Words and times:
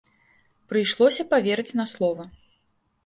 Прыйшлося 0.71 1.25
паверыць 1.33 1.77
на 1.81 1.85
слова. 1.93 2.23